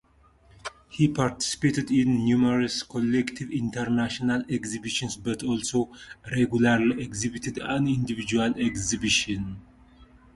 He 0.89 1.07
participated 1.07 1.91
in 1.91 2.25
numerous 2.25 2.81
collective 2.81 3.51
international 3.51 4.41
exhibitions 4.49 5.15
but 5.15 5.43
also 5.43 5.91
regularly 6.31 7.03
exhibited 7.03 7.59
at 7.59 7.77
individual 7.83 8.55
exhibitions. 8.59 9.59